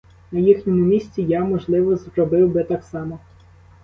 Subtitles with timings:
[0.31, 3.19] На їхньому місці я, можливо, зробив би так само.